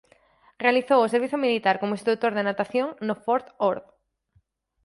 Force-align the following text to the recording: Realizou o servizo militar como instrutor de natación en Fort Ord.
Realizou 0.63 0.99
o 1.01 1.11
servizo 1.13 1.37
militar 1.45 1.75
como 1.81 1.95
instrutor 1.97 2.31
de 2.35 2.45
natación 2.49 2.87
en 3.03 3.09
Fort 3.23 3.47
Ord. 3.71 3.83